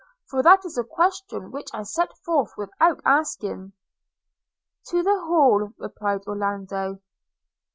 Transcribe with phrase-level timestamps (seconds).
[0.31, 3.73] for that is a question which I set forth without asking.'
[4.87, 6.99] 'To the Hall,' replied Orlando.